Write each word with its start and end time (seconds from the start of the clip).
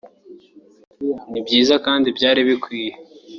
ni 1.31 1.39
byiza 1.45 1.75
kandi 1.85 2.07
byari 2.17 2.39
bikwiye 2.47 2.93